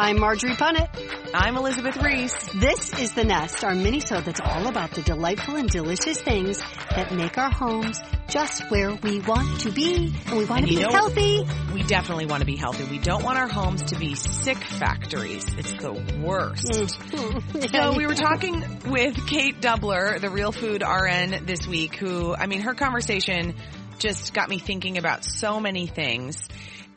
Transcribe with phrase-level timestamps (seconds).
[0.00, 0.88] I'm Marjorie Punnett.
[1.34, 2.32] I'm Elizabeth Ries.
[2.54, 6.58] This is The Nest, our mini-sode that's all about the delightful and delicious things
[6.88, 10.14] that make our homes just where we want to be.
[10.28, 11.46] And we want And to be healthy.
[11.74, 12.84] We definitely want to be healthy.
[12.84, 15.44] We don't want our homes to be sick factories.
[15.58, 15.92] It's the
[16.24, 16.64] worst.
[16.64, 17.70] Mm.
[17.70, 22.46] So we were talking with Kate Dubler, the Real Food RN this week, who, I
[22.46, 23.54] mean, her conversation
[23.98, 26.48] just got me thinking about so many things.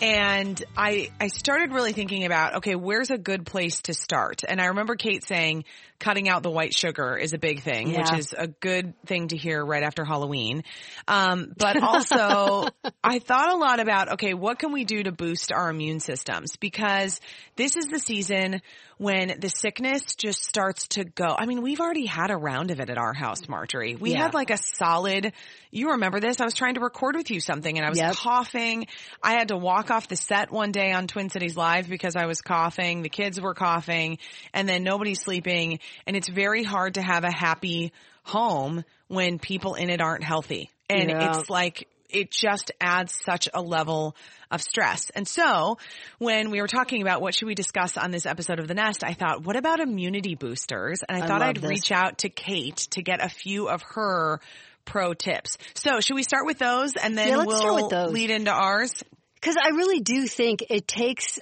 [0.03, 4.41] And I, I started really thinking about, okay, where's a good place to start?
[4.45, 5.63] And I remember Kate saying
[6.03, 9.37] cutting out the white sugar is a big thing, which is a good thing to
[9.37, 10.63] hear right after Halloween.
[11.07, 12.67] Um, but also
[13.03, 16.57] I thought a lot about, okay, what can we do to boost our immune systems?
[16.57, 17.21] Because
[17.55, 18.61] this is the season
[18.97, 21.35] when the sickness just starts to go.
[21.37, 23.95] I mean, we've already had a round of it at our house, Marjorie.
[23.95, 24.23] We Yeah.
[24.23, 25.33] had like a solid,
[25.71, 26.39] you remember this?
[26.39, 28.15] I was trying to record with you something and I was Yep.
[28.15, 28.87] coughing.
[29.21, 32.27] I had to walk off the set one day on Twin Cities Live because I
[32.27, 33.01] was coughing.
[33.01, 34.19] The kids were coughing
[34.53, 35.79] and then nobody's sleeping.
[36.08, 37.91] And it's very hard to have a happy
[38.23, 40.69] home when people in it aren't healthy.
[40.89, 41.39] And Yeah.
[41.39, 44.16] it's like, it just adds such a level
[44.52, 45.09] of stress.
[45.16, 45.77] And so
[46.19, 49.03] when we were talking about what should we discuss on this episode of The Nest,
[49.03, 51.02] I thought, what about immunity boosters?
[51.08, 51.69] And I, I thought love I'd this.
[51.69, 54.39] reach out to Kate to get a few of her
[54.86, 55.58] pro tips.
[55.73, 58.11] So should we start with those and then Yeah, we'll start with those.
[58.14, 58.94] lead into ours?
[59.36, 61.39] Because I really do think it takes,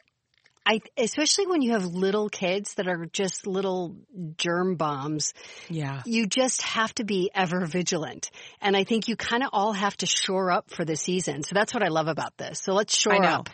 [0.66, 3.95] I especially when you have little kids that are just little
[4.38, 5.33] germ bombs.
[5.69, 6.01] Yeah.
[6.05, 8.29] You just have to be ever vigilant,
[8.61, 11.44] and I think you kind of all have to shore up for the season.
[11.44, 12.59] So that's what I love about this.
[12.59, 13.50] So let's shore up.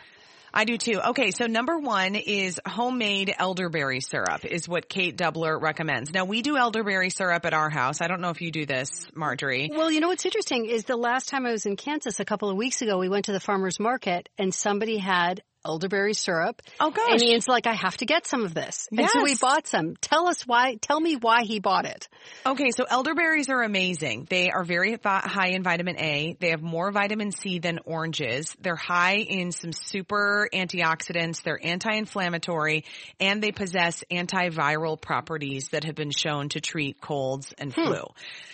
[0.52, 1.00] I do too.
[1.08, 6.12] Okay, so number one is homemade elderberry syrup is what Kate Dubler recommends.
[6.12, 8.00] Now we do elderberry syrup at our house.
[8.00, 9.70] I don't know if you do this, Marjorie.
[9.72, 12.48] Well, you know what's interesting is the last time I was in Kansas a couple
[12.48, 16.62] of weeks ago, we went to the farmer's market and somebody had elderberry syrup.
[16.80, 17.12] Oh, gosh.
[17.12, 18.88] And Ian's like, I have to get some of this.
[18.90, 19.96] And so we bought some.
[20.00, 22.08] Tell us why, tell me why he bought it.
[22.46, 24.26] Okay, so elderberries are amazing.
[24.28, 26.36] They are very high in vitamin A.
[26.40, 28.54] They have more vitamin C than oranges.
[28.60, 31.42] They're high in some super antioxidants.
[31.42, 32.84] They're anti-inflammatory
[33.20, 37.84] and they possess antiviral properties that have been shown to treat colds and hmm.
[37.84, 38.02] flu.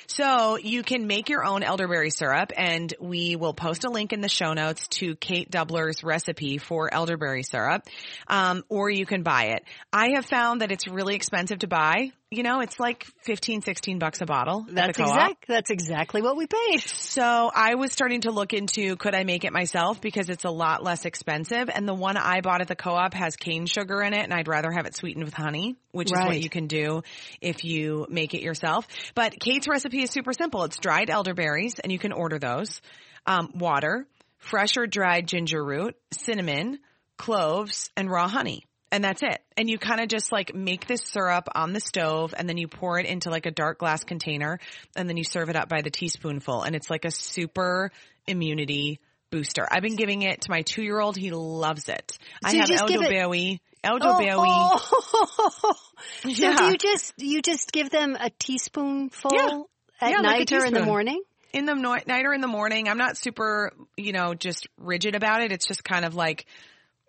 [0.07, 4.21] So you can make your own elderberry syrup and we will post a link in
[4.21, 7.83] the show notes to Kate Dubler's recipe for elderberry syrup.
[8.29, 9.65] Um, or you can buy it.
[9.93, 12.13] I have found that it's really expensive to buy.
[12.31, 14.67] You know, it's like 15, 16 bucks a bottle.
[14.69, 16.81] That's exact, that's exactly what we paid.
[16.81, 20.51] So I was starting to look into could I make it myself because it's a
[20.51, 24.15] lot less expensive and the one I bought at the co-op has cane sugar in
[24.15, 27.03] it and I'd rather have it sweetened with honey, which is what you can do
[27.41, 28.87] if you make it yourself.
[29.15, 30.65] But Kate's recipe is super simple.
[30.65, 32.81] It's dried elderberries and you can order those.
[33.27, 34.07] Um, water,
[34.45, 36.79] fresh or dried ginger root, cinnamon,
[37.19, 38.67] cloves, and raw honey.
[38.93, 39.41] And that's it.
[39.57, 42.69] And you kind of just like make this syrup on the stove and then you
[42.69, 44.61] pour it into like a dark glass container
[44.95, 47.91] and then you serve it up by the teaspoonful and it's like a super
[48.29, 49.01] immunity
[49.31, 49.67] booster.
[49.69, 51.17] I've been giving it to my two year old.
[51.17, 52.17] He loves it.
[52.45, 53.61] I So you have just give it- elderberry.
[53.83, 54.37] Oh, elderberry.
[54.41, 55.75] Oh,
[56.23, 56.57] So Yeah.
[56.57, 59.61] do you just, you just give them a teaspoonful Yeah.
[60.01, 61.21] at Yeah, like night or in the morning?
[61.55, 62.89] In the no- night or in the morning.
[62.89, 65.53] I'm not super, you know, just rigid about it.
[65.53, 66.47] It's just kind of like,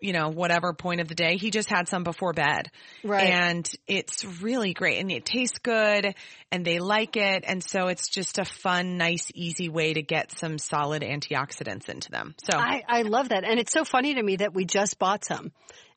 [0.00, 1.36] you know, whatever point of the day.
[1.36, 2.70] He just had some before bed.
[3.02, 3.26] Right.
[3.28, 6.14] And it's really great and it tastes good
[6.52, 7.44] and they like it.
[7.44, 12.10] And so it's just a fun, nice, easy way to get some solid antioxidants into
[12.12, 12.36] them.
[12.48, 13.42] So I, I love that.
[13.42, 15.50] And it's so funny to me that we just bought some.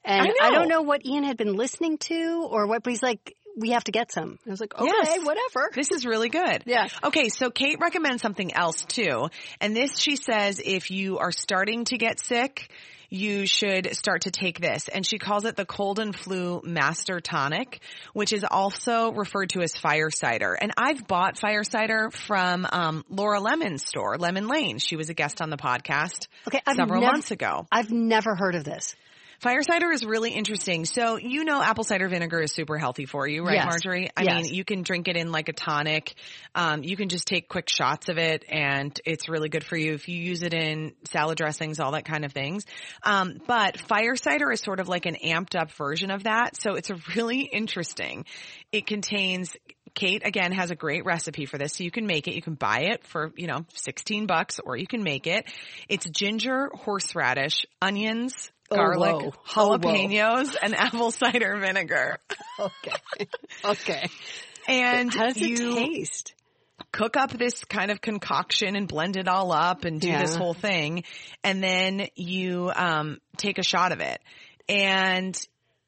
[0.04, 3.04] And I I, don't know what Ian had been listening to or what, but he's
[3.04, 4.40] like, we have to get some.
[4.46, 5.26] I was like, okay, Yes.
[5.26, 5.70] whatever.
[5.76, 6.64] This is really good.
[6.66, 6.88] Yeah.
[7.04, 9.30] Okay, so Kate recommends something else too.
[9.60, 12.72] And this she says if you are starting to get sick,
[13.12, 14.88] you should start to take this.
[14.88, 17.80] And she calls it the cold and flu master tonic,
[18.14, 20.54] which is also referred to as fire cider.
[20.54, 24.78] And I've bought fire cider from um, Laura Lemon's store, Lemon Lane.
[24.78, 27.66] She was a guest on the podcast Okay, I've several never- months ago.
[27.72, 28.96] I've never heard of this.
[29.40, 30.84] Fire cider is really interesting.
[30.84, 33.66] So you know apple cider vinegar is super healthy for you, right, Yes.
[33.68, 34.10] Marjorie?
[34.18, 34.44] I Yes.
[34.44, 36.14] mean, you can drink it in like a tonic.
[36.54, 39.94] Um, you can just take quick shots of it and it's really good for you
[39.94, 42.66] if you use it in salad dressings, all that kind of things.
[43.04, 46.60] Um, but fire cider is sort of like an amped up version of that.
[46.60, 48.26] So it's a really interesting.
[48.74, 49.56] It contains
[49.96, 51.74] Kate again has a great recipe for this.
[51.74, 52.36] So you can make it.
[52.36, 55.46] You can buy it for, you know, 16 bucks or you can make it.
[55.88, 59.16] It's ginger, horseradish, onions, garlic.
[59.16, 59.78] Oh, whoa.
[59.78, 62.18] jalapenos, and apple cider vinegar.
[62.60, 63.28] Okay.
[63.66, 64.10] okay.
[64.68, 66.34] And How does it you taste?
[66.92, 70.54] cook up this kind of concoction and blend it all up and do this whole
[70.54, 71.04] thing.
[71.44, 74.20] And then you, um, take a shot of it
[74.68, 75.40] and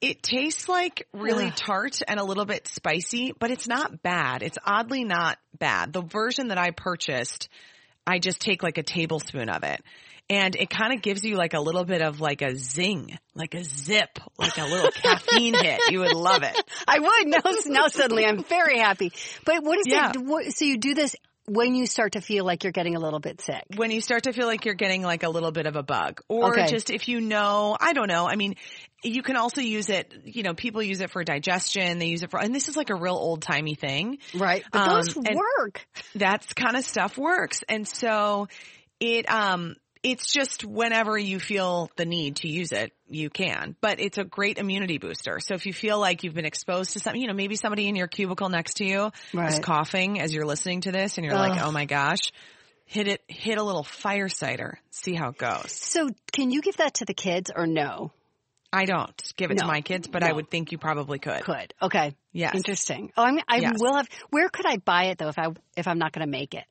[0.02, 1.56] it tastes like really Ugh.
[1.56, 4.42] tart and a little bit spicy, but it's not bad.
[4.42, 5.94] It's oddly not bad.
[5.94, 7.50] The version that I purchased,
[8.06, 9.82] I just take like a tablespoon of it.
[10.32, 13.54] And it kind of gives you like a little bit of like a zing, like
[13.54, 15.82] a zip, like a little caffeine hit.
[15.90, 16.56] You would love it.
[16.88, 17.28] I would.
[17.28, 19.12] Now, now suddenly I'm very happy.
[19.46, 20.12] But what is Yeah.
[20.16, 20.18] it?
[20.24, 21.18] What, so you do this
[21.48, 23.64] when you start to feel like you're getting a little bit sick.
[23.76, 26.22] when you start to feel like you're getting like a little bit of a bug
[26.30, 26.68] or Okay.
[26.68, 28.26] just if you know, I don't know.
[28.26, 28.56] I mean,
[29.04, 32.00] you can also use it, you know, people use it for digestion.
[32.00, 34.20] They use it for, and this is like a real old timey thing.
[34.34, 34.64] Right.
[34.72, 35.86] But Um, those work.
[36.16, 37.64] That's kind of stuff works.
[37.68, 38.48] And so
[39.02, 43.76] it, um, it's just whenever you feel the need to use it, you can.
[43.82, 45.40] But it's a great immunity booster.
[45.40, 47.96] So if you feel like you've been exposed to something, you know, maybe somebody in
[47.96, 51.62] your cubicle next to you is coughing as you're listening to this and you're like,
[51.62, 52.32] oh my gosh,
[52.86, 55.72] hit it, hit a little fire cider, see how it goes.
[55.72, 58.12] So can you give that to the kids or no?
[58.74, 61.42] I don't give it to my kids, but I would think you probably could.
[61.42, 61.74] Could.
[61.82, 62.16] Okay.
[62.32, 62.56] Yes.
[62.56, 63.12] Interesting.
[63.18, 63.74] Oh, I mean, I Yes.
[63.80, 64.08] will have.
[64.30, 66.64] Where could I buy it though if I if I'm not going to make it?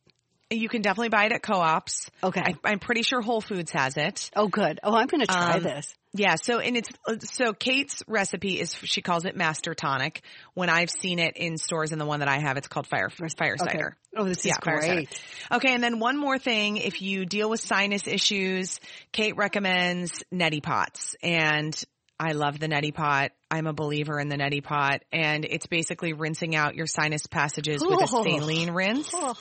[0.51, 2.11] You can definitely buy it at co-ops.
[2.25, 2.41] Okay.
[2.41, 4.31] I, I'm pretty sure Whole Foods has it.
[4.35, 4.81] Oh, good.
[4.83, 5.95] Oh, I'm going to try Um, this.
[6.13, 6.89] Yeah, so and it's
[7.37, 10.23] so Kate's recipe is she calls it Master Tonic.
[10.55, 13.11] When I've seen it in stores, and the one that I have, it's called Fire
[13.11, 13.71] Fire Okay.
[13.71, 13.97] Cider.
[14.17, 15.09] Oh, this is Yeah, great.
[15.53, 18.81] Okay, and then one more thing: if you deal with sinus issues,
[19.13, 21.81] Kate recommends neti pots, and
[22.19, 23.31] I love the neti pot.
[23.49, 27.85] I'm a believer in the neti pot, and it's basically rinsing out your sinus passages
[27.87, 28.25] with a Oh.
[28.25, 29.13] saline rinse.
[29.15, 29.35] Oh,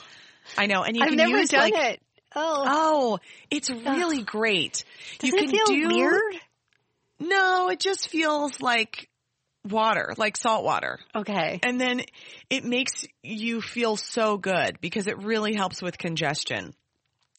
[0.56, 2.00] I know, and you I've can never use done like it.
[2.34, 3.18] Oh, oh,
[3.50, 4.84] it's really great.
[5.18, 6.34] does you it can feel do weird?
[7.18, 9.08] no, it just feels like
[9.68, 10.98] water, like salt water.
[11.14, 11.60] Okay.
[11.62, 12.02] And then
[12.48, 16.74] it makes you feel so good because it really helps with congestion.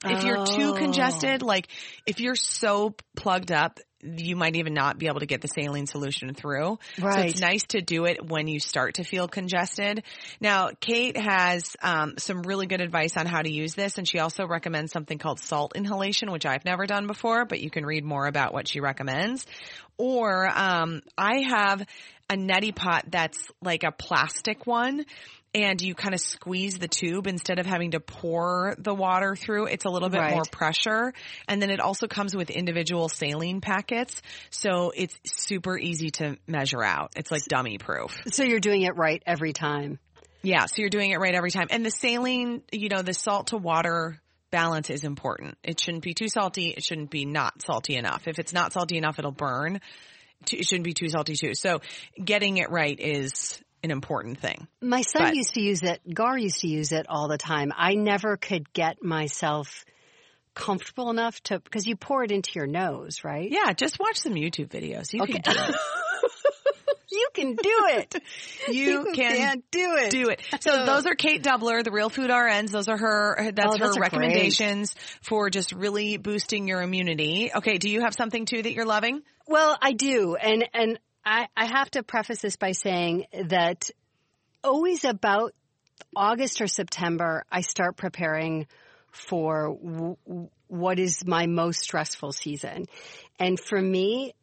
[0.04, 0.74] If you're too Oh.
[0.74, 1.68] congested, like
[2.08, 5.88] if you're so plugged up, you might even not be able to get the saline
[5.88, 6.80] solution through.
[7.14, 10.04] So it's nice to do it when you start to feel congested.
[10.40, 14.20] Now, Kate has um, some really good advice on how to use this, and she
[14.20, 18.04] also recommends something called salt inhalation, which I've never done before, but you can read
[18.04, 19.46] more about what she recommends.
[19.98, 21.86] Or um, I have
[22.30, 25.06] a neti pot that's like a plastic one
[25.54, 29.66] and you kind of squeeze the tube instead of having to pour the water through.
[29.66, 30.34] It's a little bit Right.
[30.34, 31.14] more pressure.
[31.48, 34.22] And then it also comes with individual saline packets.
[34.50, 37.12] So it's super easy to measure out.
[37.18, 38.22] It's like dummy proof.
[38.32, 40.00] So you're doing it right every time.
[40.42, 40.66] Yeah.
[40.68, 41.68] So you're doing it right every time.
[41.70, 44.22] And the saline, you know, the salt to water
[44.52, 45.58] balance is important.
[45.64, 46.70] It shouldn't be too salty.
[46.70, 48.28] It shouldn't be not salty enough.
[48.28, 49.82] If it's not salty enough, it'll burn.
[50.52, 51.54] It shouldn't be too salty too.
[51.56, 51.82] So
[52.24, 54.68] getting it right is an important thing.
[54.82, 56.02] My son But- used to use it.
[56.14, 57.72] Gar used to use it all the time.
[57.76, 59.86] I never could get myself
[60.54, 63.50] comfortable enough to because you pour it into your nose, right?
[63.50, 65.14] Yeah, just watch some YouTube videos.
[65.14, 65.76] You can do it.
[67.14, 68.16] You can do it.
[68.70, 70.12] You can can't do it.
[70.12, 70.40] do it.
[70.62, 72.72] So those are Kate Doubler, the Real Food RNs.
[72.72, 73.52] Those are her.
[73.54, 77.52] That's Oh, her recommendations for just really boosting your immunity.
[77.54, 79.24] Okay, do you have something too that you're loving?
[79.46, 83.90] Well, I do, and and I I have to preface this by saying that
[84.64, 85.54] always about
[86.16, 88.68] August or September, I start preparing
[89.12, 92.86] for w- what is my most stressful season,
[93.40, 94.34] and for me,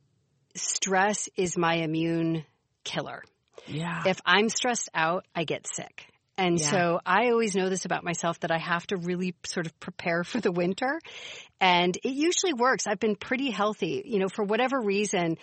[0.54, 2.44] stress is my immune
[2.84, 3.22] killer.
[3.66, 4.02] Yeah.
[4.06, 6.06] If I'm stressed out, I get sick.
[6.36, 6.70] And Yeah.
[6.70, 10.22] so I always know this about myself that I have to really sort of prepare
[10.22, 11.00] for the winter.
[11.60, 12.86] And it usually works.
[12.86, 14.02] I've been pretty healthy.
[14.06, 15.36] You know, for whatever reason,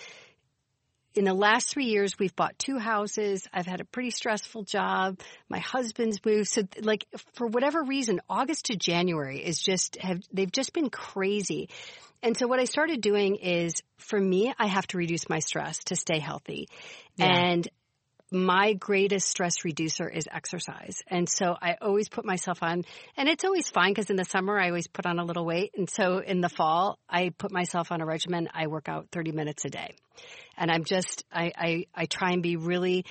[1.16, 3.48] in the last three years, we've bought two houses.
[3.54, 5.20] I've had a pretty stressful job.
[5.50, 6.50] My husband's moved.
[6.50, 11.70] So like, for whatever reason, August to January is just have, they've just been crazy.
[12.22, 15.80] And so what I started doing is for me, I have to reduce my stress
[15.86, 16.68] to stay healthy.
[17.16, 17.28] Yeah.
[17.28, 17.68] And
[18.32, 21.04] my greatest stress reducer is exercise.
[21.08, 22.84] And so I always put myself on,
[23.18, 25.72] and it's always fine because in the summer I always put on a little weight.
[25.78, 28.50] And so in the fall, I put myself on a regimen.
[28.54, 29.96] I work out 30 minutes a day.
[30.58, 33.06] And I'm just, I, I, I try and be really,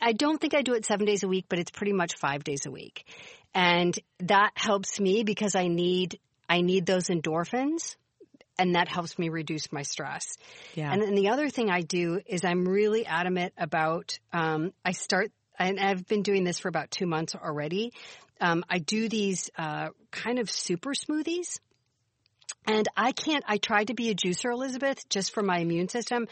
[0.00, 2.44] I don't think I do it seven days a week, but it's pretty much five
[2.44, 3.04] days a week.
[3.54, 7.96] And that helps me because I need, I need those endorphins
[8.60, 10.36] and that helps me reduce my stress.
[10.74, 10.92] Yeah.
[10.92, 15.32] And then the other thing I do is I'm really adamant about, um, I start,
[15.58, 17.92] and I've been doing this for about two months already.
[18.40, 21.58] Um, I do these, uh, kind of super smoothies.
[22.66, 26.28] And I can't, I tried to be a juicer, Elizabeth, just for my immune system.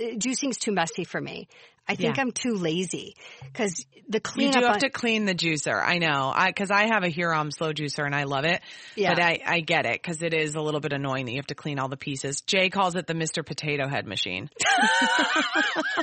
[0.00, 1.48] Uh, Juicing's too messy for me.
[1.88, 2.22] I think Yeah.
[2.22, 4.48] I'm too lazy because the clean.
[4.48, 5.80] You do have on- to clean the juicer.
[5.82, 6.32] I know.
[6.34, 8.60] I, cause I have a Hurom slow juicer and I love it.
[8.94, 9.14] Yeah.
[9.14, 11.46] But I, I get it cause it is a little bit annoying that you have
[11.48, 12.42] to clean all the pieces.
[12.42, 13.44] Jay calls it the Mr.
[13.44, 14.48] Potato Head machine.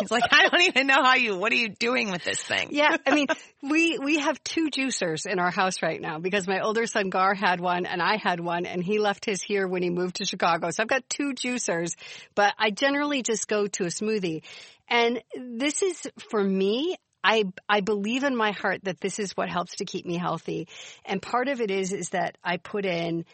[0.00, 2.68] He's like, I don't even know how you, what are you doing with this thing?
[2.72, 3.28] Yeah, I mean,
[3.62, 7.34] we we have two juicers in our house right now because my older son Gar
[7.34, 10.24] had one and I had one, and he left his here when he moved to
[10.24, 10.70] Chicago.
[10.70, 11.94] So I've got two juicers,
[12.34, 14.42] but I generally just go to a smoothie.
[14.88, 16.96] And this is for me.
[17.22, 20.68] I I believe in my heart that this is what helps to keep me healthy,
[21.06, 23.24] and part of it is is that I put in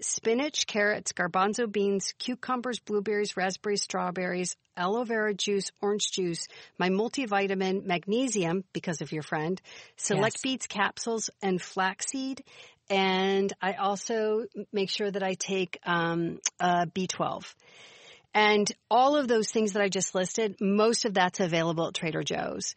[0.00, 6.48] spinach, carrots, garbanzo beans, cucumbers, blueberries, raspberries, strawberries, aloe vera juice, orange juice,
[6.78, 9.60] my multivitamin, magnesium, because of your friend,
[9.96, 10.42] select Yes.
[10.42, 12.42] beets capsules, and flaxseed.
[12.90, 17.44] And I also make sure that I take um, uh, B12.
[18.36, 22.22] And all of those things that I just listed, most of that's available at Trader
[22.22, 22.74] Joe's.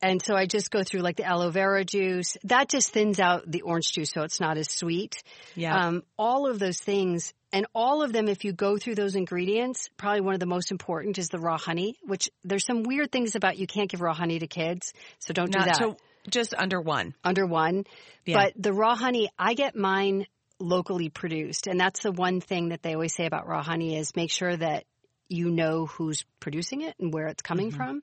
[0.00, 2.36] And so I just go through like the aloe vera juice.
[2.44, 5.24] That just thins out the orange juice so it's not as sweet.
[5.56, 5.76] Yeah.
[5.76, 9.90] Um, all of those things and all of them, if you go through those ingredients,
[9.96, 13.34] probably one of the most important is the raw honey, which there's some weird things
[13.34, 14.92] about you can't give raw honey to kids.
[15.18, 15.96] So don't do that to,
[16.30, 17.14] just under one.
[17.24, 17.84] under one.
[18.24, 18.36] Yeah.
[18.36, 20.26] But the raw honey, I get mine
[20.60, 21.66] locally produced.
[21.66, 24.56] And that's the one thing that they always say about raw honey is make sure
[24.56, 24.84] that
[25.30, 28.02] you know who's producing it and where it's coming from.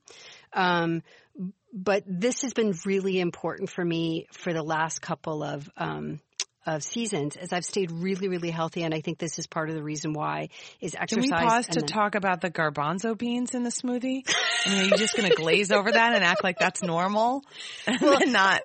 [0.54, 1.04] Um,
[1.74, 6.20] but this has been really important for me for the last couple of, um,
[6.66, 8.84] of seasons as I've stayed really, really healthy.
[8.84, 10.50] And I think this is part of the reason why
[10.82, 11.30] is exercise.
[11.30, 14.24] Can we pause to then- talk about the garbanzo beans in the smoothie?
[14.66, 17.44] I mean, are you just going to glaze over that and act like that's normal
[17.88, 18.62] and then not,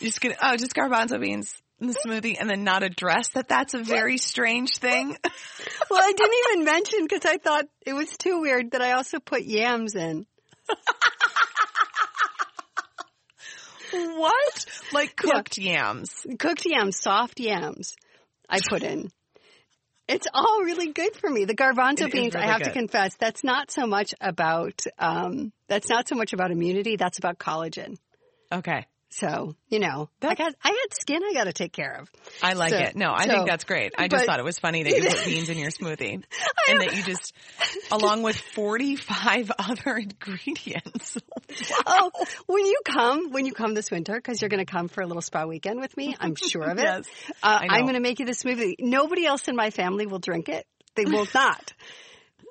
[0.00, 3.28] you're just going to, oh, just garbanzo beans in the smoothie and then not address
[3.30, 5.16] that that's a very strange thing?
[5.90, 9.18] well, I didn't even mention because I thought it was too weird that I also
[9.18, 10.26] put yams in.
[13.90, 14.66] what?
[14.92, 16.10] Like cooked yams.
[16.38, 17.94] cooked yams, soft yams,
[18.48, 19.10] I put in.
[20.06, 21.46] It's all really good for me.
[21.46, 25.52] The garbanzo It beans, I really have to confess, that's not so much about um,
[25.66, 26.96] that's not so much about immunity.
[26.96, 27.96] That's about collagen.
[28.52, 28.86] Okay.
[29.16, 32.10] So you know, I got I got skin I got to take care of.
[32.42, 32.96] I like So- it.
[32.96, 33.92] No, I so- think that's great.
[33.96, 36.14] I just but- thought it was funny that you put beans in your smoothie
[36.68, 37.32] and that you just,
[37.92, 41.16] along with 45 other ingredients.
[41.86, 42.10] Oh,
[42.46, 45.06] when you come, when you come this winter, because you're going to come for a
[45.06, 46.82] little spa weekend with me, I'm sure of it.
[46.82, 47.06] Yes,
[47.42, 47.58] uh.
[47.62, 48.74] I'm going to make you the smoothie.
[48.80, 50.66] Nobody else in my family will drink it.
[50.96, 51.72] They will not.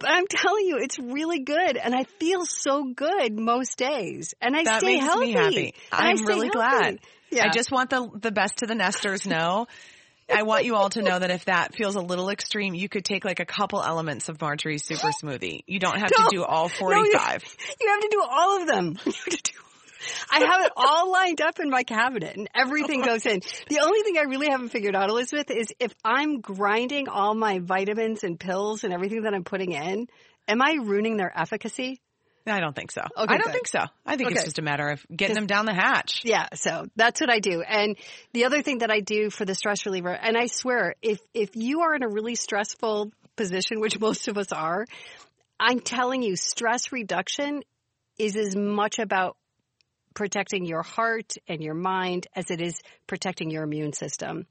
[0.04, 4.56] But I'm telling you, it's really good, and I feel so good most days, and
[4.56, 5.26] I That stay makes healthy.
[5.28, 5.74] me happy.
[5.92, 6.50] I'm really healthy.
[6.50, 7.00] glad.
[7.32, 7.46] Yeah.
[7.46, 9.68] I just want the the best to the nesters know.
[10.34, 13.04] I want you all to know that if that feels a little extreme, you could
[13.06, 15.62] take like a couple elements of Marjorie's super smoothie.
[15.68, 16.28] You don't have No.
[16.28, 17.44] to do all No, you- 45.
[17.82, 18.98] You have to do all of them.
[19.06, 19.60] You have to do.
[20.30, 23.42] I have it all lined up in my cabinet and everything goes in.
[23.70, 27.60] The only thing I really haven't figured out, Elizabeth, is if I'm grinding all my
[27.60, 30.08] vitamins and pills and everything that I'm putting in,
[30.48, 32.02] am I ruining their efficacy?
[32.46, 33.02] I don't think so.
[33.02, 33.54] Okay, I don't good.
[33.54, 33.80] think so.
[34.06, 36.24] I think it's just a matter of getting them down the hatch.
[36.26, 37.62] Yeah, so that's what I do.
[37.62, 37.96] And
[38.34, 41.56] the other thing that I do for the stress reliever, and I swear, if if
[41.56, 44.86] you are in a really stressful position, which most of us are,
[45.60, 47.64] I'm telling you, stress reduction
[48.18, 49.38] is as much about
[50.14, 54.46] protecting your heart and your mind as it is protecting your immune system.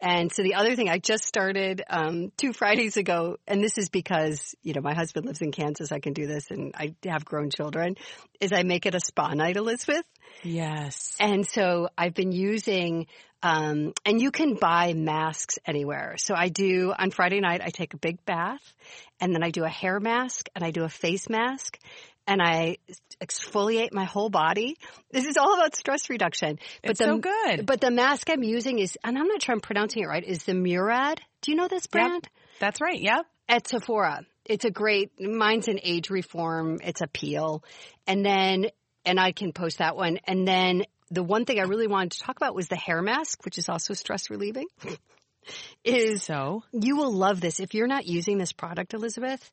[0.00, 3.88] And so the other thing I just started um, two Fridays ago, and this is
[3.88, 7.24] because you know my husband lives in Kansas, I can do this, and I have
[7.24, 7.96] grown children.
[8.40, 10.04] Is I make it a spa night, Elizabeth.
[10.42, 11.16] Yes.
[11.20, 13.06] And so I've been using,
[13.42, 16.16] um, and you can buy masks anywhere.
[16.18, 18.74] So I do on Friday night, I take a big bath
[19.20, 21.78] and then I do a hair mask and I do a face mask
[22.26, 22.78] and I
[23.22, 24.76] exfoliate my whole body.
[25.10, 26.58] This is all about stress reduction.
[26.82, 27.66] It's so good.
[27.66, 30.44] But the mask I'm using is, and I'm not sure I'm pronouncing it right, is
[30.44, 31.20] the Murad.
[31.42, 32.28] Do you know this brand?
[32.60, 33.00] That's right.
[33.00, 33.26] Yep.
[33.48, 34.26] at Sephora.
[34.44, 36.80] It's a great, mine's an age reform.
[36.82, 37.64] It's a peel.
[38.06, 38.66] And then
[39.04, 40.18] and I can post that one.
[40.26, 43.44] And then the one thing I really wanted to talk about was the hair mask,
[43.44, 44.66] which is also stress relieving.
[45.84, 49.50] is So you will love this if you're not using this product, Elizabeth.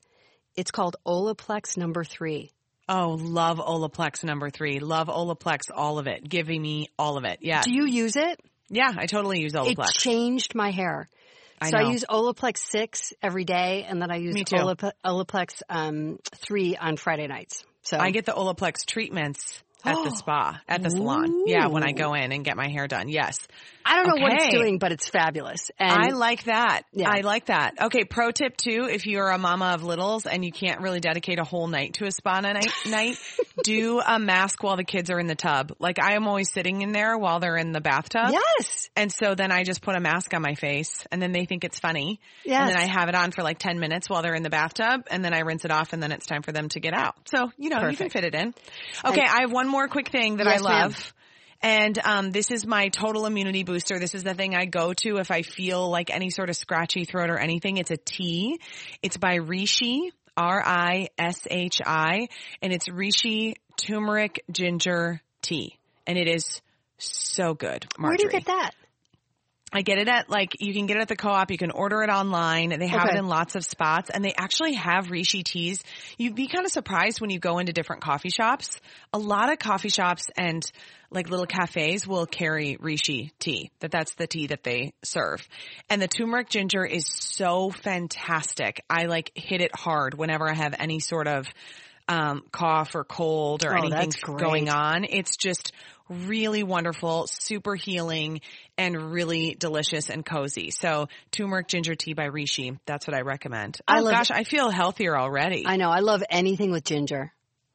[0.55, 2.51] It's called Olaplex number three.
[2.93, 4.79] Oh, love Olaplex number three.
[4.79, 6.27] Love Olaplex, all of it.
[6.27, 7.39] Giving me all of it.
[7.39, 7.61] Yeah.
[7.61, 8.37] Do you use it?
[8.67, 9.91] Yeah, I totally use Olaplex.
[9.91, 11.07] It changed my hair.
[11.61, 11.87] I so know.
[11.87, 14.35] I use Olaplex 6 every day, and then I use.
[14.35, 17.63] Olaplex um, 3 on Friday nights.
[17.83, 21.43] So I get the Olaplex treatments at the spa, at the salon.
[21.47, 23.09] Yeah, when I go in and get my hair done.
[23.09, 23.37] Yes.
[23.85, 25.71] I don't know what it's doing, but it's fabulous.
[25.79, 26.83] And I like that.
[26.93, 27.09] Yeah.
[27.09, 27.81] I like that.
[27.81, 31.39] Okay, pro tip too, if you're a mama of littles and you can't really dedicate
[31.39, 33.17] a whole night to a spa night, night
[33.63, 35.73] do a mask while the kids are in the tub.
[35.79, 38.31] Like I am always sitting in there while they're in the bathtub.
[38.31, 41.45] yes, And so then I just put a mask on my face and then they
[41.45, 42.19] think it's funny.
[42.43, 42.59] Yes.
[42.59, 45.07] And then I have it on for like 10 minutes while they're in the bathtub
[45.09, 47.15] and then I rinse it off and then it's time for them to get out.
[47.33, 48.53] So, you know, you can fit it in.
[49.05, 49.21] Okay.
[49.21, 50.81] I have one more quick thing that Yes, I ma'am.
[50.89, 51.13] love.
[51.63, 53.97] And um, this is my total immunity booster.
[53.99, 57.05] This is the thing I go to if I feel like any sort of scratchy
[57.05, 57.77] throat or anything.
[57.77, 58.59] It's a tea.
[59.03, 62.27] It's by Rishi, R-I-S-H-I,
[62.61, 65.77] and it's Rishi turmeric ginger tea.
[66.07, 66.61] And it is
[66.97, 67.85] so good.
[67.97, 68.09] Marjorie.
[68.09, 68.71] where do you get that?
[69.73, 71.49] I get it at like you can get it at the co-op.
[71.49, 72.77] You can order it online.
[72.77, 73.15] They have Okay.
[73.15, 75.81] it in lots of spots, and they actually have Rishi teas.
[76.17, 78.79] You'd be kind of surprised when you go into different coffee shops.
[79.13, 80.61] A lot of coffee shops and
[81.09, 83.71] like little cafes will carry Rishi tea.
[83.79, 85.47] That that's the tea that they serve,
[85.89, 88.83] and the turmeric ginger is so fantastic.
[88.89, 91.47] I like hit it hard whenever I have any sort of
[92.07, 95.05] um, cough or cold or Oh, anything going on.
[95.05, 95.71] It's just
[96.11, 98.41] really wonderful, super healing,
[98.77, 100.71] and really delicious and cozy.
[100.71, 102.77] So turmeric ginger tea by Rishi.
[102.85, 103.79] That's what I recommend.
[103.87, 105.65] I oh love- gosh, I feel healthier already.
[105.65, 105.89] I, I know.
[105.89, 107.31] I love anything with ginger.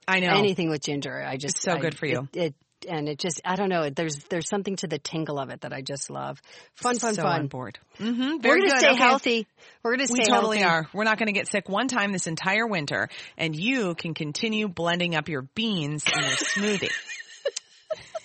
[0.08, 0.28] I know.
[0.36, 1.20] Anything with ginger.
[1.22, 2.28] I just It's so I- good for you.
[2.32, 2.54] It, it
[2.88, 3.88] and it just I don't know.
[3.88, 6.40] There's there's something to the tingle of it that I just love.
[6.74, 7.40] Fun, fun, so fun.
[7.40, 7.78] on board.
[7.98, 8.36] Mm-hmm.
[8.46, 8.78] We're gonna good.
[8.78, 8.96] stay Okay.
[8.98, 9.46] healthy.
[9.82, 10.30] We're gonna stay healthy.
[10.30, 10.86] We totally healthy.
[10.86, 10.90] are.
[10.92, 14.68] We're not going to get sick one time this entire winter, and you can continue
[14.68, 16.92] blending up your beans in your smoothie.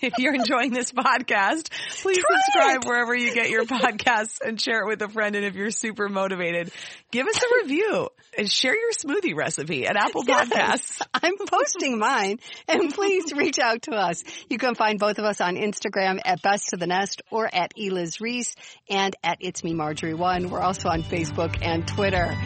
[0.01, 1.69] If you're enjoying this podcast,
[2.01, 5.35] please subscribe wherever you get your podcasts and share it with a friend.
[5.35, 6.71] And if you're super motivated,
[7.11, 11.01] give us a review and share your smoothie recipe at Apple Podcasts.
[11.13, 14.23] I'm posting mine, and please reach out to us.
[14.49, 17.73] You can find both of us on Instagram at Best to the Nest or at
[17.77, 18.55] Eliz Reese
[18.89, 20.49] and at It's Me Marjorie One.
[20.49, 22.35] We're also on Facebook and Twitter.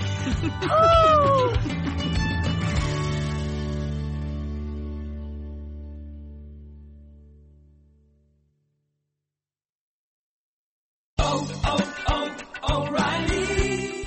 [0.78, 1.85] Oh!